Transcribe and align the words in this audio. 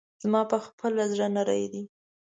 زما 0.23 0.41
پخپله 0.51 1.03
زړه 1.13 1.27
نری 1.35 1.65
دی. 1.73 1.83